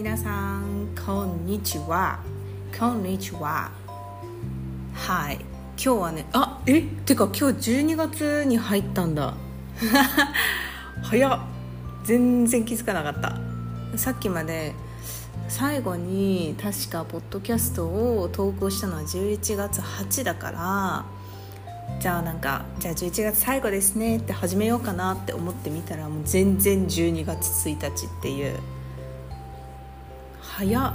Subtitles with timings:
[0.00, 2.20] 皆さんこんにちは。
[2.78, 3.70] こんにちは。
[4.94, 5.34] はい。
[5.76, 6.80] 今日はねあえ？
[7.04, 9.34] てか今日12月に入ったんだ。
[11.04, 11.40] 早っ。
[12.04, 13.36] 全然気づかなかった。
[13.98, 14.72] さっきまで
[15.48, 21.04] 最後に確かポッドキャストを投稿したのは11月8だから
[22.00, 28.58] じゃあなんかじゃあ11月最後ですねって始めようかなって思ってみたらもう全然12月1日っていう
[30.60, 30.92] 早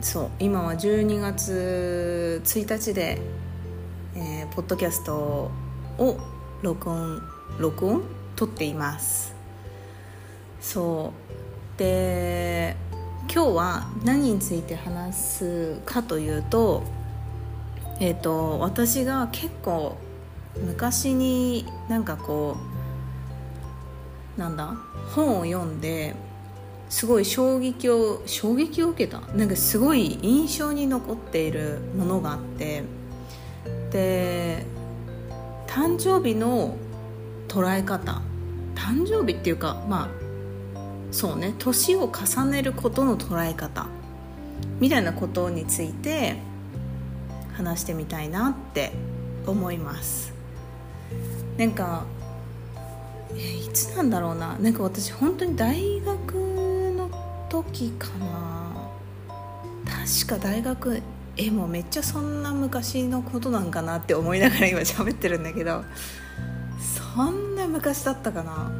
[0.00, 3.20] そう今は12月1日で、
[4.16, 5.52] えー、ポッドキャスト
[5.96, 6.18] を
[6.60, 7.22] 録音
[7.60, 8.02] 録音？
[8.34, 9.32] 撮っています。
[10.60, 11.12] そ
[11.76, 11.78] う。
[11.78, 12.76] で
[13.32, 16.82] 今日は何について話すかというと
[18.00, 19.96] えーと、私が結構
[20.56, 22.56] 昔になんかこ
[24.36, 24.74] うなんだ？
[25.14, 26.16] 本を読んで
[26.94, 29.20] すごい衝撃を衝撃を受けた。
[29.34, 32.84] なんかすごい印象に残っているものがあって。
[33.90, 34.64] で
[35.66, 36.76] 誕生日の
[37.48, 38.22] 捉え方。
[38.76, 41.56] 誕生日っていうかまあそうね。
[41.58, 43.88] 年を重ねることの捉え方。
[44.78, 46.36] みたいなことについて
[47.54, 48.92] 話してみたいなって
[49.48, 50.32] 思います。
[51.58, 52.04] なんか
[53.34, 54.56] いつなんだろうな。
[54.60, 56.43] なんか私本当に大学
[57.48, 58.90] 時かな。
[59.84, 61.02] 確か大学
[61.36, 65.84] えもうめっちゃそんな昔のことなんかなって思いながら 今喋ってるんだけど。
[67.14, 68.70] そんな昔だったかな。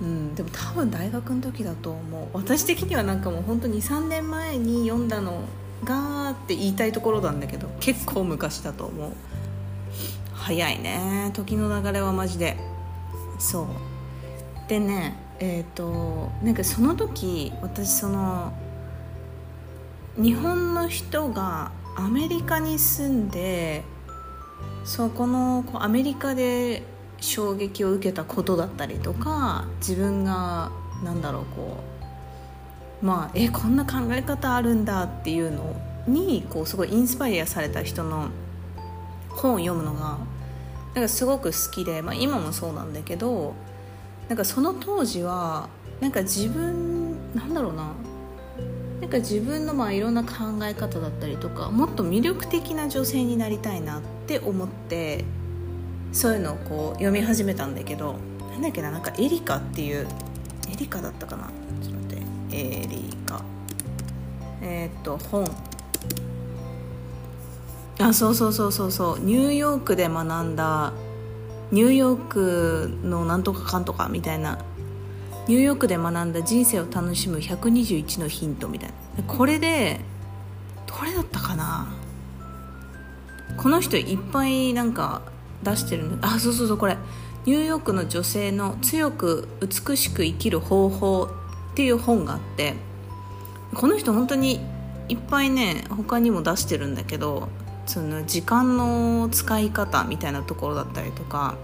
[0.00, 2.36] うんでも多分大学の時だと思う。
[2.36, 5.40] 私的にはなんかもう本当に23年前に読んだの
[5.84, 7.68] がって言いたいところなんだけど。
[7.80, 9.12] 結構昔だと思う。
[10.34, 11.30] 早いね。
[11.34, 12.56] 時の流れはマジで。
[13.40, 13.66] そう。
[14.68, 18.52] でねえっ、ー、となんかその時私その
[20.16, 23.82] 日本の人がアメリカに住んで
[24.84, 26.82] そこのこうアメリカで
[27.20, 30.70] 衝撃を受けたことだったりとか自分が
[31.04, 31.76] なんだろうこ
[33.02, 38.30] うまあえこんな考え方あるんだっていうのにこうすごいインスパイアされた人の
[39.30, 40.18] 本を読むのが
[40.94, 43.54] なんかすごく好きで、まあ、今もそうなんだけど
[44.28, 45.68] なんかその当時は
[46.00, 47.92] なんか自分なんだろうな。
[49.00, 50.30] なんか自分のまあいろんな考
[50.64, 55.24] え方だったりとかもっと魅力的な女性になりたいなって思って
[56.12, 58.16] そういうのをこう読み始めたんだけど
[58.50, 60.06] なんだっけななんかエリカっていう
[60.68, 61.44] エリカだったかな？
[61.80, 62.18] ちょっと待っ
[62.50, 62.56] て。
[62.56, 63.44] エリカ。
[64.60, 65.48] えー、っと本。
[68.00, 69.20] あそうそうそうそうそう。
[69.20, 70.92] ニューヨークで学んだ
[71.70, 74.58] ニューヨークのなんとかかんとかみたいな。
[75.48, 79.22] ニューヨークで学んだ人生を楽しむ121のヒントみたいな。
[79.24, 80.00] これで
[80.86, 81.86] どれだったかな？
[83.56, 85.22] この人いっぱいなんか
[85.62, 86.98] 出してるんあそうそうそうこれ。
[87.46, 91.30] ニューヨークの女性の強く美しく生きる方法
[91.72, 92.74] っていう本があって。
[93.74, 94.60] この人本当に
[95.08, 97.48] いっぱいね他にも出してるんだけど。
[97.88, 101.56] その時間の使い方みたいなところだったりとか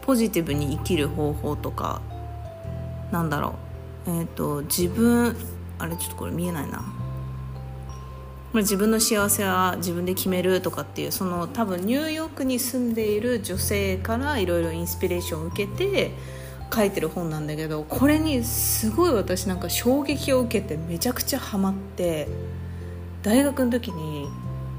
[0.00, 2.00] ポジティブに生きる方法とか
[3.12, 3.56] なんだろ
[4.06, 4.10] う。
[4.10, 5.36] えっ、ー、と自分
[5.78, 6.82] あれちょっとこれ見えないな。
[8.54, 16.10] 自分の幸せは自分で決めるとかっていうその多分ニューヨークに住んでいる女性からいろいろインスピレーションを受けて
[16.74, 22.26] 書いてる本なんだけどこれにすごい私なんか衝撃を受けてめちゃくちゃハマって
[23.22, 24.28] 大学の時に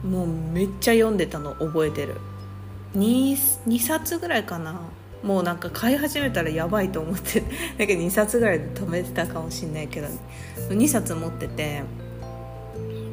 [0.04, 2.16] もうめっちゃ読んでたの覚えてる。
[2.96, 3.34] 2,
[3.68, 4.82] 2冊ぐらいかな。
[5.24, 7.42] もうなんか買い始めたらやばいと思って。
[7.78, 10.08] だけど2冊ぐらいで止めてたかもしんないけど。
[10.70, 11.84] 2冊持ってて。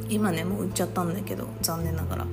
[0.08, 1.46] 今ねもう売っちゃったんだけど。
[1.60, 2.26] 残念ながら。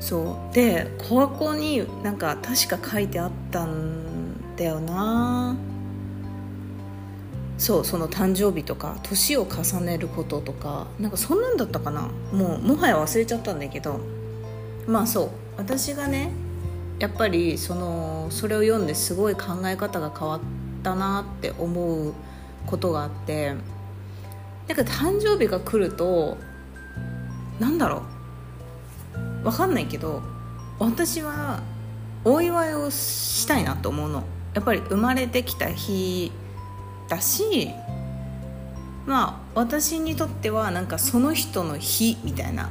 [0.00, 0.54] そう。
[0.54, 5.54] でここになんか確か書いてあったんだよな。
[7.58, 12.08] そうその誕生日とか年を重ねることとかなんかそんなんだったかな。
[12.32, 14.00] もうもはや忘れちゃったんだけど。
[14.86, 15.30] まあそう。
[15.56, 16.30] 私がね
[17.00, 20.40] やっぱりそのそれを読んですごい考え方が変わっ
[20.84, 22.14] たなって思う
[22.66, 23.54] ことがあって。
[24.68, 26.36] なんか誕生日が来ると
[27.58, 28.02] なんだろ
[29.42, 29.44] う。
[29.44, 30.22] 分かんないけど
[30.78, 31.62] 私は
[32.24, 34.22] お祝いをしたいなと思うの。
[34.54, 36.30] やっぱり生まれてきた日
[37.08, 37.70] だし
[39.06, 42.70] まあ私にとってはなんかその人の日みたいな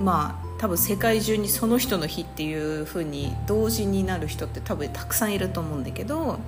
[0.00, 6.38] まあ多分世界中にその人の日っていう風に同時になる人って多分たくさんいると思うんだけど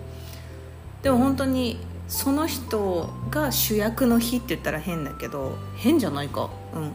[1.02, 1.78] でも本当に
[2.08, 6.50] その人が主役の日って言ったら変だけど変じゃないか？
[6.74, 6.92] うん。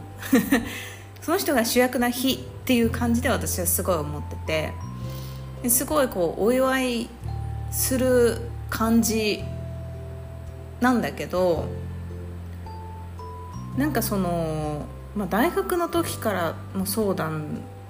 [1.20, 4.72] その人が主役な日っていう感じで私はすごい思って
[5.62, 7.08] てすごいこうお祝い
[7.70, 8.40] する
[8.70, 9.44] 感じ
[10.82, 11.66] なんだけど
[13.78, 14.84] なんかその、
[15.16, 17.30] まあ、大学の時からもそうだ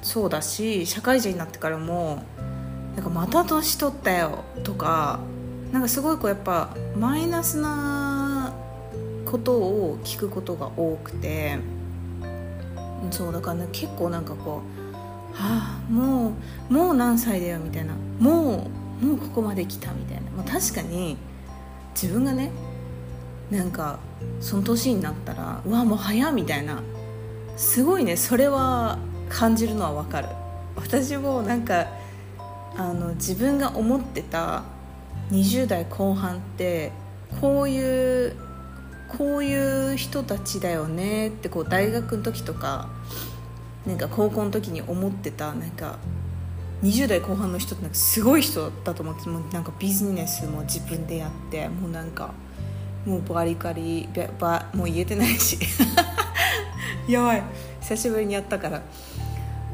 [0.03, 2.23] そうだし社会人になってからも
[2.95, 5.21] なんかまた年取ったよとか
[5.73, 8.53] なんかすごいこうやっぱマイナスな
[9.25, 11.59] ことを聞くことが多くて
[13.11, 16.35] そうだからね結構なんかこうはあも
[16.71, 18.69] うもう何歳だよみたいなも
[19.01, 21.17] うもうここまで来たみたいな、まあ、確かに
[21.95, 22.51] 自分がね
[23.53, 23.99] なんか
[24.41, 26.83] その年になったらうわもう早みたいな。
[27.57, 30.29] すごいねそれは感じるのはわかる。
[30.75, 31.87] 私もなんか
[32.77, 34.65] あの自分が思ってた
[35.31, 36.93] 20代後半って
[37.41, 38.37] こういう
[39.19, 42.89] こういう人たちだよねってこう大学の時とか
[43.87, 45.99] なんか高校の時に思ってたなんか
[46.83, 52.33] 20代後半の人ってなんかすごい人だと思ってもうなんかビジネスも自分でやってもうなんか
[53.07, 54.09] もうバリカリ
[54.39, 55.59] ばもう言えてないし。
[57.09, 57.43] やばい。
[57.81, 58.83] 久しぶりにやったから。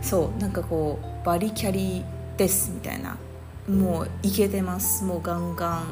[0.01, 2.05] そうなんかこうバリキャリ
[2.37, 3.17] ですみたいな。
[3.69, 5.05] もういけてます。
[5.05, 5.83] もうガンガ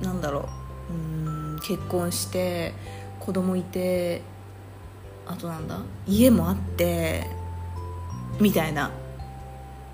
[0.00, 0.48] ンなんだろ
[0.90, 0.92] う。
[0.92, 2.72] うん結婚して
[3.18, 4.22] 子供いて
[5.26, 5.80] あとなんだ？
[6.06, 7.26] 家もあって
[8.40, 8.90] みたいな。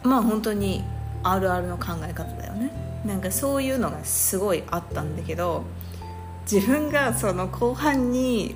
[0.02, 0.84] まあ本当に
[1.22, 2.70] あるあるの考え方だよね。
[3.06, 5.64] なんかそういうのがすごいあったんだけど
[6.50, 8.54] 自分がその後半に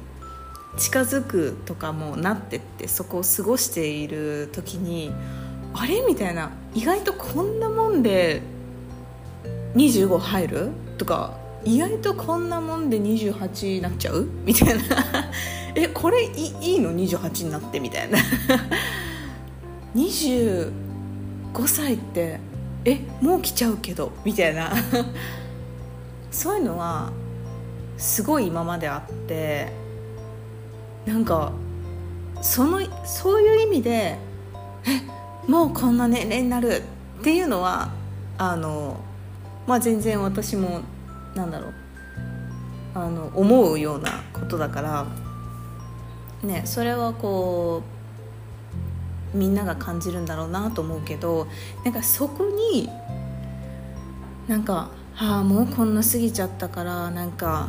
[0.77, 5.13] 近づくとかもなってってそこを過ごしている時に
[5.73, 6.03] あれ？
[6.03, 6.51] みたいな。
[6.75, 8.43] 意外とこんなもんで
[9.75, 10.71] 25入る？
[10.99, 14.29] とか意外とこんなもんで28になっちゃう？
[14.45, 14.83] みたいな。
[15.77, 18.19] えこれいいいの？28になってみたいな。
[19.95, 20.73] 25
[21.67, 22.39] 歳って
[22.85, 24.13] えもう来ちゃうけど？
[24.25, 24.73] みたいな。
[26.31, 27.13] そういうのは
[27.97, 29.73] すごい今まであって
[31.07, 31.53] なんか
[32.43, 34.19] そのそういう意味で
[34.87, 36.83] えもうこんな年齢になる
[37.21, 37.91] っていうのは
[38.39, 39.01] あの
[39.67, 40.81] まあ全然私も
[41.35, 41.75] なんだろう
[42.95, 45.07] あの思うようなことだから
[46.43, 47.83] ねそれはこ
[49.35, 51.49] うみんなが感じるんだろうなと思うけど
[51.85, 52.89] なんかそこに
[54.47, 57.69] なんかああもうこんな過ぎちゃったからなんか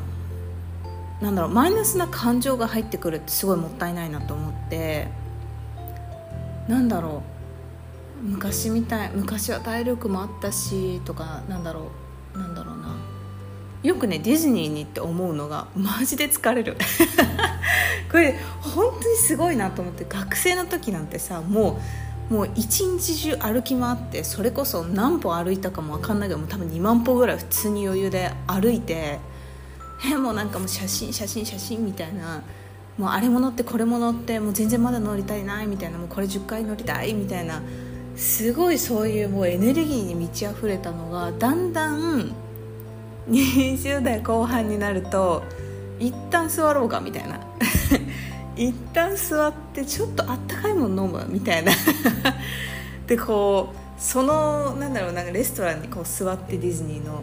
[1.22, 5.08] なんだろうマイナスな感情が入ってくるってすごいもったいないなと思って
[6.68, 7.24] なんだろ
[8.22, 11.92] う昔みたい昔は体力もあったしとかなんだろ
[12.34, 12.96] うなんだろうな。
[13.84, 16.76] よくねディズニーにって思うのがマジで疲れる。
[18.12, 21.80] これ本当にすごいなと思って学生の時なんてさも
[22.30, 29.20] うもう一日中歩き回ってそれこそ何歩歩いたかも分かんないけども多分2万歩ぐらい普通に余裕で歩いて
[30.22, 32.44] もうなんかもう写真写真写真みたいな
[32.98, 37.62] もうあれも乗ってこれも乗ってもう全然まだ乗りたいないみたいなもうこれ10回乗りたいみたいな
[38.16, 42.34] すごいそういうもうエネルギーに満ち溢れたのがだんだん
[43.30, 45.44] 20代後半になると
[46.00, 47.40] 一旦座ろうかみたいな。
[48.58, 51.74] 一旦座ってちょっとあったかいもの飲むみたいな。
[53.06, 57.22] でこうそのなんだろうなんかレストランにこう座ってディズニーの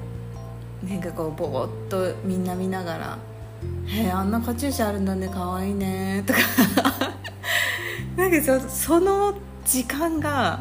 [0.88, 3.18] なんかこうぼーっとみんな見ながら
[3.86, 6.38] 「へえあんなカチューシャあるんだねかわいいね」とか。
[8.16, 9.34] なんかそその
[9.64, 10.60] 時間が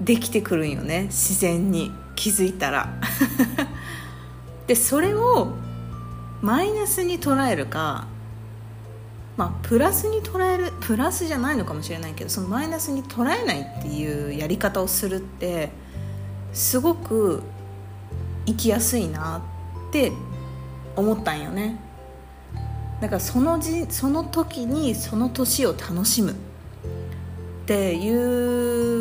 [0.00, 1.90] できてくるんよね自然に。
[2.14, 2.94] 気づいたら。
[4.66, 5.48] でそれを
[6.40, 8.06] マイナスに捉えるか
[9.36, 15.70] まあプラスに捉えるプラスじゃないのかもしれないけどそのマイナスに捉えないっていうやり方をするって
[16.54, 17.42] すごく
[18.46, 19.42] 生きやすいな
[19.88, 20.12] って
[20.96, 21.78] 思ったんよね。
[23.00, 26.34] だからそのじその時にその年を楽しむっ
[27.66, 28.10] てい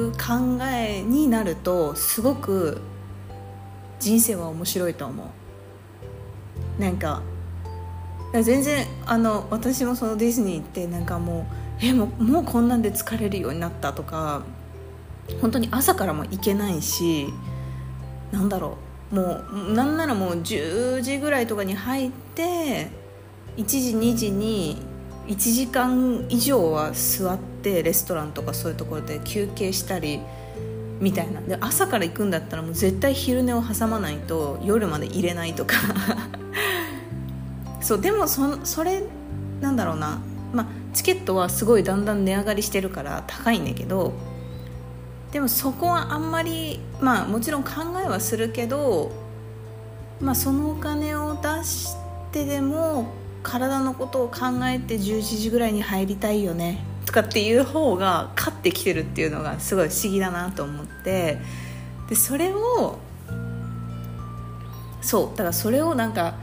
[0.08, 2.82] う考えになるとすごく
[4.00, 6.82] 人生は面白いと思う。
[6.82, 7.22] なんか
[8.34, 11.46] 全然あの私もそのディズニー行ってなんかも
[11.82, 14.42] うえもうもうこんなんで疲れるようになったとか
[15.40, 17.28] 本当に朝からも行けないし
[18.32, 18.93] なんだろう。
[19.14, 22.90] もうなんならもう10時ぐらいとかに入って
[23.58, 24.82] 1時2時に
[25.28, 30.20] 1時間以上は座ってレストランとかそういうところで休憩したり
[31.00, 31.42] みたいな。
[31.42, 35.76] で朝から行くんだったらもう絶対昼寝を挟まないと夜まで入れないとか。
[37.82, 39.04] そうでもそそれ
[39.62, 40.20] なんだろうな。
[40.54, 44.14] まあチケットはすごいだんだん値上がりしてるから高いんだけど
[45.34, 47.72] でもそこはあんまりまあもちろん考
[48.06, 49.12] えはするけど
[50.22, 51.96] まあそのお金を出し
[52.32, 53.12] てでも
[53.42, 61.40] 体のことを考えて11時ぐらいに入りたいよねとかっていう方が勝ってきてるっていうのがすごい不思議だなと思って
[62.08, 63.00] でそれを
[65.02, 66.36] そうだからそれをなんか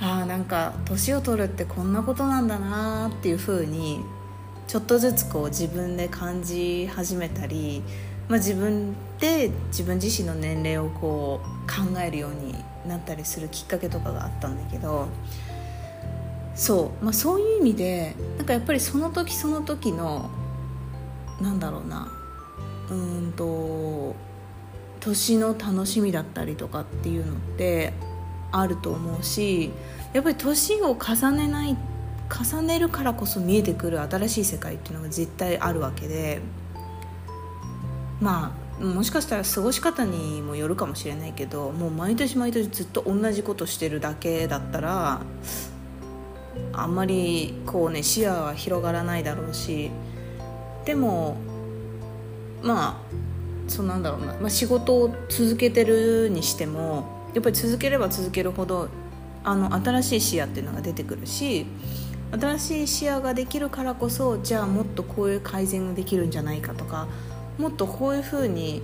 [0.00, 4.00] あなんか年を取るってこんなことなんだなっていうふうに
[4.66, 7.82] ちょっとずつこう自分で感じ始めたり、
[8.28, 12.54] まあ、自分で自分自身の年齢をこう考えるように
[12.86, 15.08] なったりするきっかけとかがあったんだけど
[16.54, 20.30] そう、まあ、そういう意味でなんかやっぱりその時その時の
[21.40, 22.12] なんだろうな
[22.90, 24.14] うんと
[25.00, 27.92] 年の楽しみだったりとかっていうのって
[28.52, 29.70] あると思うし
[30.12, 31.76] やっぱり年を重ねない
[32.30, 36.40] 重ねるからこそ見えてくる新しい世界っていうのが絶対あるわけで
[38.22, 45.20] まあもしかしたら過ごし方にもよるかもしれないけどもう毎年毎年ずっと同じことしてるだけだったら
[46.72, 49.90] あんまりこうね視野は広がらないだろうし
[50.84, 51.36] でも
[52.62, 58.88] まあそうなんだろうな、まあ、仕事を続けてるにしてもやっぱり続ければ続けるほど
[59.44, 61.66] あの新しい視野っていうのが出てくるし
[62.32, 67.08] 新しい視野ができるからこそじゃあもっとこういう改善ができるんじゃないかとか
[67.58, 68.82] もっとこういうふうに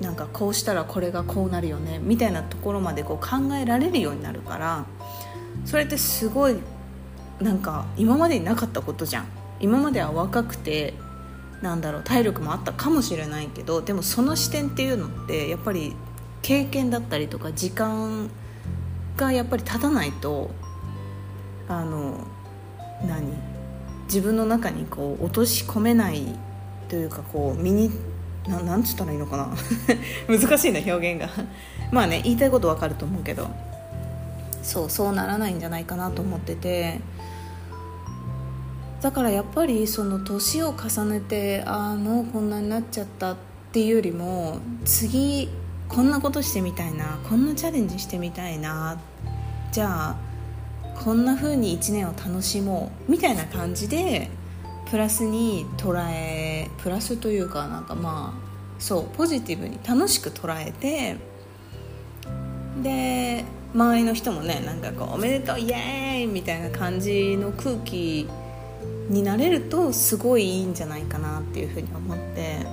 [0.00, 4.86] なんかこうしたらこれがこうなるよねみたいなところまでこう考えられるようになるから
[5.64, 6.56] それってすごい
[7.40, 9.26] なんか今までになかったことじゃん。
[9.60, 10.94] 今までは若くて
[11.62, 15.94] なんだろう体力もあったかもしれないけどでもその視点っていうのってやっぱり
[16.42, 18.30] 経験だったりとか時間
[19.16, 20.50] がやっぱり立たないと
[21.68, 22.26] あの
[23.06, 23.32] 何？
[24.06, 26.26] 自分の中にこう落とし込めない
[26.88, 27.90] というかこう身に
[28.48, 29.48] ななんつったらいいのかな？
[30.28, 31.28] 難しいな表現が。
[31.90, 33.48] まあね言いたいことわかると思うけど。
[34.62, 37.00] そうそうならないんじゃないかなと思ってて。
[39.04, 43.36] だからやっぱりその年を重ねてああもうこんなになっちゃったっ
[43.70, 45.50] ていうよりも次
[45.90, 48.98] こんなことしてみたいなこんなチャレンジしてみたいな
[49.72, 50.16] じゃあ
[50.98, 54.30] こんな風に1年を楽しもうみたいな感じで
[54.90, 56.43] プラスに捉え
[56.84, 61.16] プラスというかなんかまあそうポジティブに楽しく捉えて
[62.82, 68.28] で周りの人もねなんかこう「おめでとうイエーイ!」みたいな感じの空気
[69.08, 72.66] になれるとすごいいいんじゃないかなっていうふうに思って。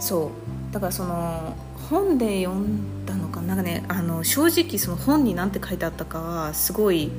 [0.00, 0.32] そ
[0.70, 0.74] う。
[0.74, 1.56] だからその
[1.88, 3.54] 本で読んだのかな。
[3.54, 7.10] んかねあの正直その本に何て書いてあったかはすごい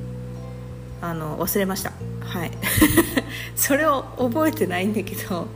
[1.01, 1.93] あの忘れました。
[2.25, 2.51] はい。
[3.55, 5.47] それを覚えてないんだけど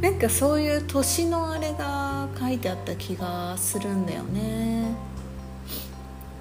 [0.00, 4.94] なんかそういう年のあれが書いてあった気がするんだよね。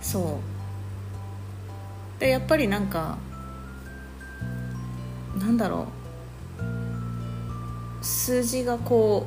[0.01, 0.39] そ
[2.17, 2.19] う。
[2.19, 3.17] でやっぱりなんか
[5.37, 5.87] なんだろ
[8.01, 8.05] う。
[8.05, 9.25] 数字がこ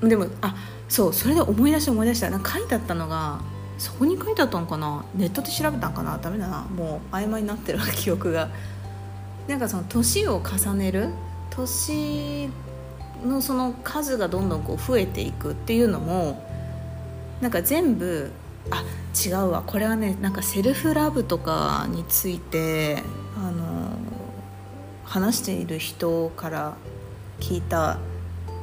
[0.00, 0.54] うでもあ
[0.88, 2.30] そうそれで思い出して思い出した。
[2.30, 3.40] なんか書いてあったのが
[3.76, 5.04] そこに書いてあったのかな？
[5.14, 6.16] ネットで調べたんかな？
[6.18, 6.62] ダメだな。
[6.62, 8.48] もう曖昧になってる記憶が。
[9.48, 11.08] なんかその年を重ねる
[11.50, 12.48] 年
[13.24, 16.42] のその数がどんどんこう増えていくっていうのも
[17.40, 18.30] なんか全部
[18.70, 18.84] あ
[19.14, 23.02] 違うわこれはねなんかセルフラブとかについて
[23.36, 23.90] あの
[25.04, 26.76] 話している人から
[27.40, 27.98] 聞いた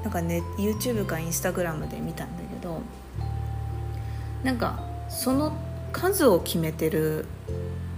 [0.04, 2.82] なんかね YouTube か Instagram で見たんだけど
[4.44, 5.54] なんかその
[5.92, 7.26] 数を決めてる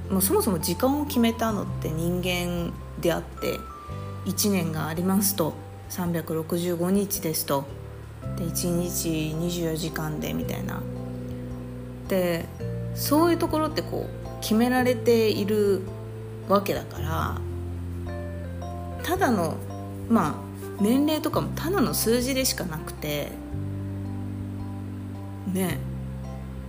[0.10, 3.60] もうそもそも時間を決めたのって人間であって
[4.26, 5.54] 1年がありますと
[5.90, 7.66] 365日ですと
[8.38, 10.82] で1日24時間でみたいな。
[12.08, 12.46] で
[12.96, 15.82] そういうところってこう決められている
[16.48, 17.42] わけだから
[19.04, 19.56] ただの
[20.10, 20.44] ま
[20.80, 23.32] あ年齢とかもただの数字でしかなくて
[25.52, 25.80] ね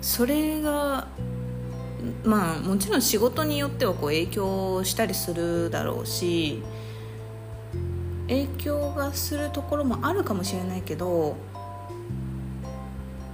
[0.00, 1.08] それが
[2.24, 6.62] まあもちろん仕事によってはこう影響したりするだろうし
[8.28, 11.36] 影響がするところもあるかもしれないけど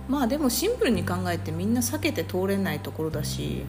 [0.08, 3.62] まあでもシンプルに考えてみんな避けて通れないところだし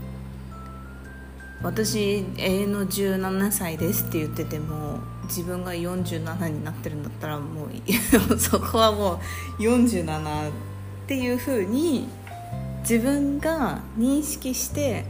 [1.63, 9.21] 私永遠の17歳ですって言ってても自分が47になってるんだったらもうそこはも
[9.59, 10.51] う47っ
[11.05, 12.07] ていうふうに
[12.81, 15.05] 自分が認識して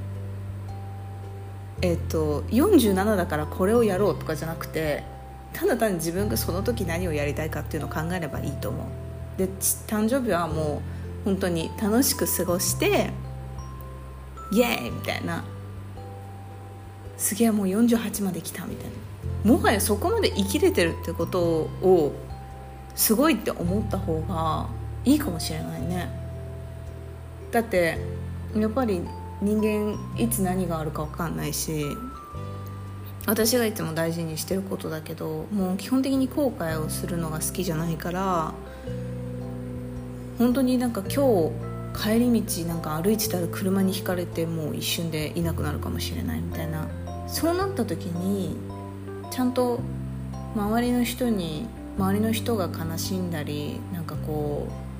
[1.81, 5.03] えっと、47だからこれをやろうとかじゃなくて
[5.53, 8.85] ただ単に自分がその時何をやりたいかっていうのを考えればいいと思う。
[9.37, 9.47] で
[9.87, 10.81] 誕生日はも
[11.23, 13.09] う本当に楽しく過ごして
[14.51, 15.43] イエーイみたいな。
[17.17, 18.89] すげえもう48まで来たみたい
[19.45, 19.51] な。
[19.51, 22.13] もはやそこまで生きれてるってことを
[22.95, 24.67] すごいって思った方が
[25.03, 26.20] いいかもしれないね。
[27.51, 27.97] だって
[28.55, 29.01] やっぱり
[29.41, 31.85] 人間いつ何があるか分かんないし
[33.25, 38.53] 私がいつも大事にしてることだけどもう基本的に後悔をするのが好きじゃないから
[40.37, 46.87] 本当になんか今日帰り道なんか歩いてたら車にひかれてもう一瞬でいなくなるかもしれないみたいな。
[47.31, 48.57] そうなった時に
[49.31, 49.79] ちゃんと
[50.53, 51.65] 周りの人に
[51.97, 54.90] 周りの人が悲しんだりなんかこう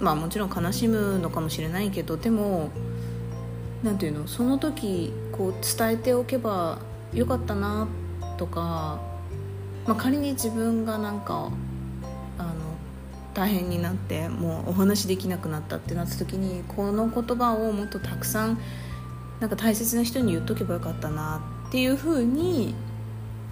[0.00, 2.70] まあもちろん悲しむのかもしれないけどでも
[3.82, 6.78] 何ていうのその時こう伝えておけば
[7.14, 7.88] よかったな
[8.36, 9.00] とか、
[9.86, 11.50] まあ、仮に自分がなんか
[12.38, 12.52] あの
[13.34, 18.58] 大変になってもうお話できなくなったってなった時にこの言葉をもっとたくさん
[19.40, 22.74] なんか大切な人に言っとけばよかったなっていうふうに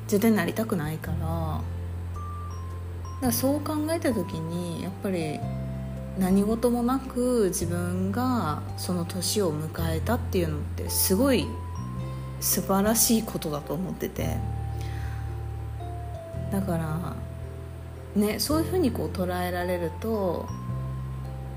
[0.07, 1.63] 絶対なりたくないからだか
[3.21, 5.41] らそう考えた時にやっぱり
[6.19, 11.47] 何事もなく自分がその年を迎えたっていうのってすごい
[12.41, 14.37] 素晴らしいことだと思ってて。
[16.55, 17.17] だから
[18.15, 20.47] ねそういうふうにこう捉えられると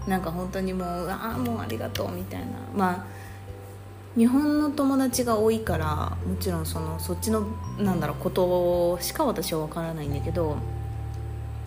[0.08, 2.48] なんか本当にもうああもうありがとうみたいな。
[2.76, 3.06] まあ
[4.18, 7.46] 日本の友達が多いからもちろんそのそっちの
[7.78, 10.58] なんだろうことしか私は分からないんだけど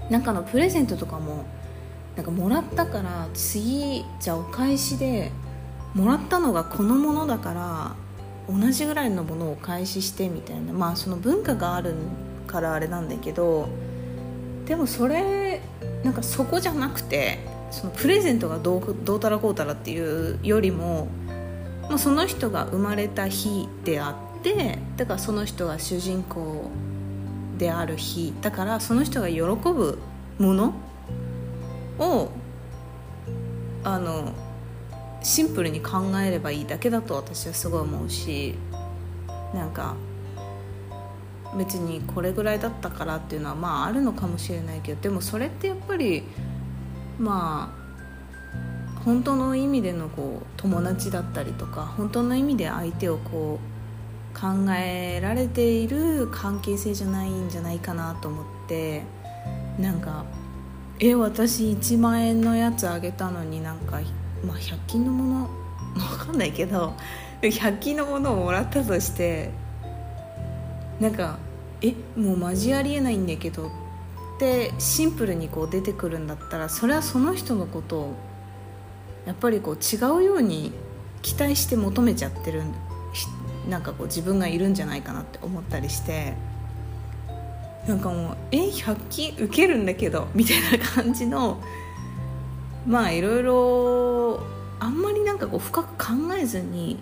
[0.09, 1.45] なんかのプレゼントとかも
[2.17, 5.31] なんかもらったから次じゃあお返しで
[5.95, 7.97] もらったのがこのものだから
[8.49, 10.73] 同じぐらいのものをお返ししてみたいな。
[10.73, 11.95] まあその文化がある
[12.47, 13.69] からあれなんだけど
[14.67, 15.63] でもそれ
[16.05, 17.39] なんかそこじゃなくて
[17.71, 21.09] そのプレゼントがどうどうたらこうたらっていうよりも、
[21.89, 26.71] まあ、その人が生まれた日であってだからその人が主人公
[27.59, 29.99] である日だからその人が喜ぶ
[30.39, 30.75] もの
[32.01, 32.31] を
[33.85, 34.33] あの
[35.23, 38.55] シンプルに考えればいいだけだと私はすごい思うし
[39.55, 39.95] なんか
[41.57, 46.23] 別にこれぐらいだったからっていうのはまああるのかもしれないけどでもそれってやっぱり
[47.19, 59.03] まあ本当の意味でのこう友達だったりとか本当の意味で相手をこう考えられている関係性じゃないんじゃないかなと思って
[59.79, 60.25] なんか
[61.03, 64.01] え私1万円のやつあげたのになんか、
[64.45, 65.51] まあ、100均のもの
[65.97, 66.95] 分かんないけど
[67.41, 69.51] 100均のものをもらったとして
[71.01, 71.39] なんか
[71.81, 73.71] えもうマジありえないんだけどっ
[74.39, 78.15] てシンプルにこう出てくるんだったらそれはその人のことを
[79.25, 80.73] やっぱりこう違うように
[81.23, 82.63] 期待して求めちゃってる
[83.71, 86.50] なんかこう自分がいるんじゃないかなって思ったりして。
[87.87, 91.61] なんかもう「え100均受けるんだけど」みたいな感じの
[92.87, 94.41] まあいろいろ
[94.79, 96.99] あんまりなんかこう深く考えずに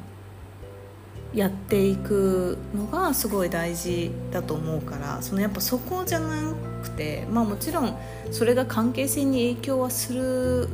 [1.35, 7.95] やっていくのがすごい大事だと思うからそのやっぱそこじゃなくてまあもちろん
[8.31, 10.69] それが関係性に影響はする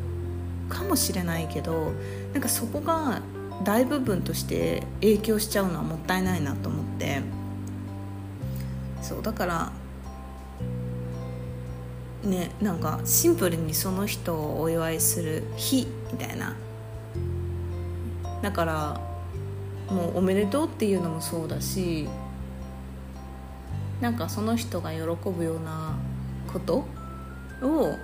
[0.68, 1.92] かもしれないけど
[2.32, 3.20] なんかそこが
[3.64, 7.44] 大部分として影響しちゃうのはもったいないなと思って。
[9.04, 9.72] そうだから
[12.24, 16.56] ねなんかシンプルにその人をお祝いする日みたいな。
[18.42, 19.00] だから
[19.88, 22.08] もうおめでとうっていうのもそうだし
[24.00, 25.96] なんかその人が喜ぶような
[26.52, 26.84] こと
[27.62, 27.96] を、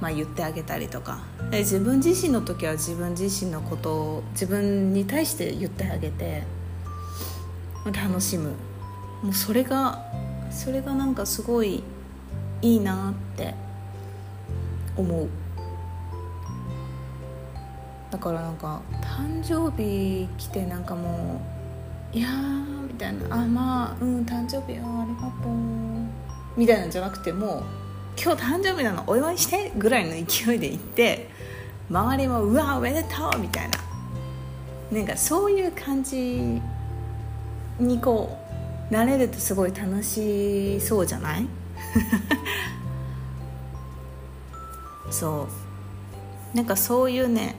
[0.00, 1.20] まあ、言ってあげたりとか。
[1.52, 6.44] 自分自身の時は自分自身のことを自分に対して言ってあげて
[7.84, 8.50] 楽しむ。
[9.22, 9.98] もうそれが
[10.50, 11.82] それがなんかすごい
[12.62, 13.54] いいなって
[14.96, 15.28] 思う。
[18.10, 21.40] だからなんか誕生日来てなんかも
[22.12, 23.34] ういやーみたいな。
[23.34, 25.52] あまあうん誕生日ありがとう
[26.56, 27.62] みたいなんじゃなくても
[28.22, 31.30] 今日誕生日なのお祝いしてぐらいの勢いで行って
[31.88, 33.78] 周りもうわおめでとうみたいな。
[34.92, 36.60] なんかそういう感じ
[37.78, 38.36] にこ
[38.90, 41.46] うなれるとすごい楽しそうじゃない？
[45.10, 45.48] そ
[46.54, 46.56] う。
[46.56, 47.54] なんかそういうね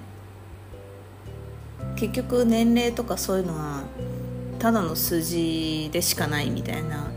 [1.95, 3.83] 結局年齢とかそういうのは
[4.59, 7.11] ただの数字でしかないみたいな。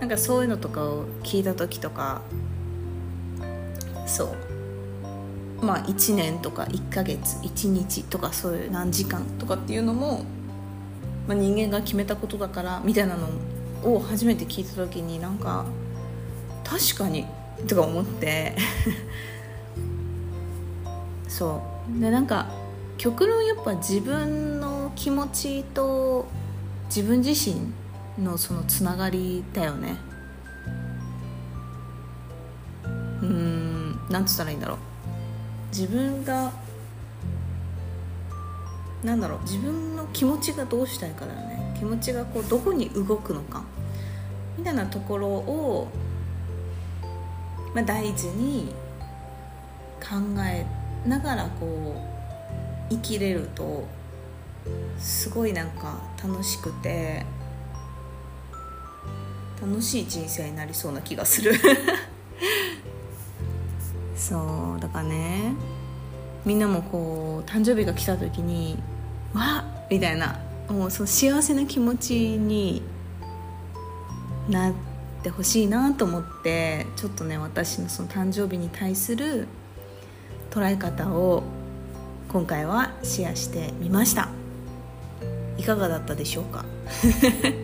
[0.00, 2.22] なんかそういうのとかを聞いた時とか
[4.06, 5.64] そう。
[5.64, 10.24] まあ1年とか1ヶ月1日とかそういう何時間とかっていうのも、
[11.26, 13.28] まあ、人間が決めたことだからみたいなの
[13.82, 15.66] を初めて聞いた時になんか
[16.62, 17.26] 確かに
[17.66, 18.56] とか思って。
[21.28, 21.62] そ
[21.96, 22.00] う。
[22.00, 22.46] でなんか
[22.96, 26.26] 極論やっぱ自分の気持ちと
[26.86, 27.72] 自分自身
[28.22, 29.96] のそのつながりだよね。
[33.22, 34.78] うんなんつったらいいんだろう。
[35.70, 36.52] 自分が
[39.04, 39.40] なんだろう。
[39.42, 41.74] 自分の気持ちがどうしたいかだよね。
[41.78, 43.62] 気持ちがこうどこに動くのか。
[44.56, 45.88] みたいなところを、
[47.74, 48.72] まあ、大事に
[50.00, 50.66] 考え
[51.06, 52.02] ながらこ
[52.90, 53.86] う生きれると
[54.98, 57.24] すごいなんか楽しくて
[59.60, 61.52] 楽しい人生になりそうな気がする
[64.16, 65.54] そうだからね
[66.44, 68.78] みんなもこう誕生日が来た時に
[69.34, 72.82] 「わっ!」みたいなもうその幸せな気持ちに
[74.48, 74.87] なって
[75.18, 79.46] ってほしいなと思ってちょっとね私のその誕生日に対する
[80.50, 81.42] 捉え方を
[82.28, 84.28] 今回はシェアしてみました
[85.56, 86.64] いかがだったでしょうか？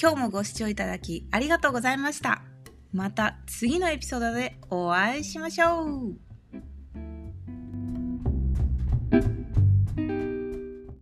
[0.00, 2.53] 今日もご視聴いただきありがとうございました。
[2.94, 6.33] また次のエピソードでお会いしましょう。